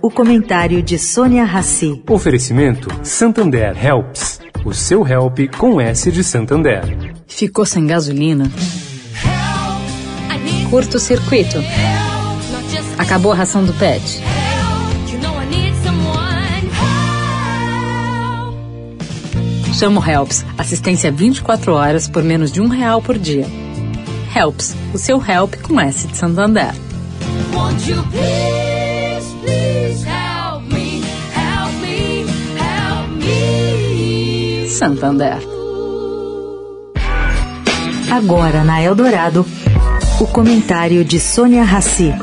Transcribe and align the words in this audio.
O 0.00 0.10
comentário 0.10 0.82
de 0.82 0.98
Sônia 0.98 1.44
Rassi. 1.44 2.02
Oferecimento 2.08 2.88
Santander 3.02 3.76
Helps. 3.84 4.40
O 4.64 4.72
seu 4.72 5.06
help 5.06 5.38
com 5.56 5.80
S 5.80 6.12
de 6.12 6.22
Santander. 6.22 7.14
Ficou 7.26 7.64
sem 7.64 7.86
gasolina? 7.86 8.50
Curto 10.70 10.98
circuito. 10.98 11.58
Acabou 12.98 13.32
a 13.32 13.34
ração 13.34 13.64
do 13.64 13.72
pet. 13.74 14.22
Chama 19.72 20.00
o 20.00 20.04
Helps. 20.04 20.44
Assistência 20.56 21.10
24 21.10 21.72
horas 21.72 22.08
por 22.08 22.22
menos 22.22 22.52
de 22.52 22.60
um 22.60 22.68
real 22.68 23.00
por 23.00 23.18
dia. 23.18 23.46
Helps. 24.34 24.76
O 24.92 24.98
seu 24.98 25.22
help 25.24 25.54
com 25.62 25.80
S 25.80 26.06
de 26.06 26.16
Santander. 26.16 26.72
Won't 27.54 27.90
you 27.90 28.02
please, 28.10 28.77
Santander. 34.78 35.38
Agora 38.12 38.62
na 38.62 38.80
Eldorado, 38.80 39.44
o 40.20 40.26
comentário 40.28 41.04
de 41.04 41.18
Sônia 41.18 41.64
Rassi. 41.64 42.14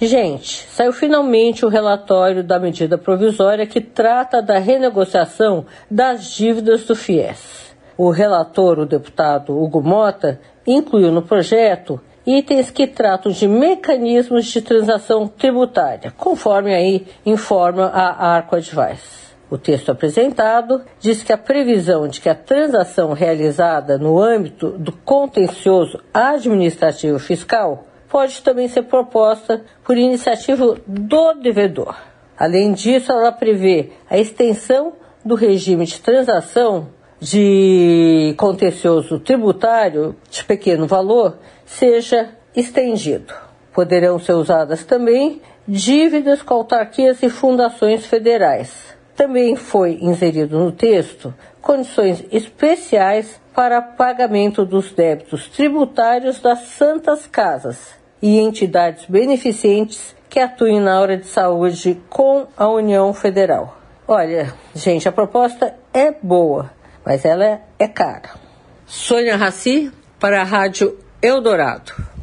Gente, 0.00 0.68
saiu 0.70 0.92
finalmente 0.92 1.66
o 1.66 1.68
relatório 1.68 2.44
da 2.44 2.60
medida 2.60 2.96
provisória 2.96 3.66
que 3.66 3.80
trata 3.80 4.40
da 4.40 4.60
renegociação 4.60 5.66
das 5.90 6.26
dívidas 6.26 6.84
do 6.84 6.94
FIES. 6.94 7.74
O 7.98 8.10
relator, 8.10 8.78
o 8.78 8.86
deputado 8.86 9.60
Hugo 9.60 9.82
Mota, 9.82 10.38
incluiu 10.64 11.10
no 11.10 11.22
projeto 11.22 12.00
itens 12.26 12.70
que 12.70 12.86
tratam 12.86 13.30
de 13.30 13.46
mecanismos 13.46 14.46
de 14.46 14.60
transação 14.60 15.28
tributária, 15.28 16.12
conforme 16.16 16.74
aí 16.74 17.06
informa 17.24 17.86
a 17.86 18.34
Arco 18.34 18.56
Advice. 18.56 19.26
O 19.48 19.56
texto 19.56 19.92
apresentado 19.92 20.82
diz 20.98 21.22
que 21.22 21.32
a 21.32 21.38
previsão 21.38 22.08
de 22.08 22.20
que 22.20 22.28
a 22.28 22.34
transação 22.34 23.12
realizada 23.12 23.96
no 23.96 24.20
âmbito 24.20 24.70
do 24.70 24.90
contencioso 24.90 26.00
administrativo 26.12 27.18
fiscal 27.20 27.86
pode 28.08 28.42
também 28.42 28.66
ser 28.66 28.82
proposta 28.82 29.62
por 29.84 29.96
iniciativa 29.96 30.76
do 30.84 31.34
devedor. 31.34 31.94
Além 32.36 32.72
disso, 32.72 33.12
ela 33.12 33.30
prevê 33.30 33.92
a 34.10 34.18
extensão 34.18 34.94
do 35.24 35.36
regime 35.36 35.84
de 35.86 36.00
transação 36.00 36.88
de 37.20 38.34
contencioso 38.36 39.18
tributário 39.18 40.16
de 40.30 40.44
pequeno 40.44 40.86
valor 40.86 41.38
seja 41.64 42.30
estendido. 42.54 43.32
Poderão 43.72 44.18
ser 44.18 44.34
usadas 44.34 44.84
também 44.84 45.40
dívidas 45.66 46.42
com 46.42 46.54
autarquias 46.54 47.22
e 47.22 47.28
fundações 47.28 48.06
federais. 48.06 48.96
Também 49.16 49.56
foi 49.56 49.98
inserido 50.00 50.58
no 50.58 50.72
texto 50.72 51.34
condições 51.60 52.24
especiais 52.30 53.40
para 53.54 53.82
pagamento 53.82 54.64
dos 54.64 54.92
débitos 54.92 55.48
tributários 55.48 56.38
das 56.38 56.60
santas 56.68 57.26
casas 57.26 57.94
e 58.22 58.38
entidades 58.38 59.06
beneficentes 59.06 60.14
que 60.28 60.38
atuem 60.38 60.80
na 60.80 61.00
área 61.00 61.16
de 61.16 61.26
saúde 61.26 62.00
com 62.08 62.46
a 62.56 62.68
União 62.68 63.12
Federal. 63.14 63.76
Olha, 64.06 64.52
gente, 64.74 65.08
a 65.08 65.12
proposta 65.12 65.74
é 65.92 66.12
boa, 66.12 66.70
mas 67.06 67.24
ela 67.24 67.60
é 67.78 67.86
cara. 67.86 68.30
Sônia 68.84 69.36
Raci 69.36 69.92
para 70.18 70.40
a 70.40 70.44
Rádio 70.44 70.98
Eldorado. 71.22 72.15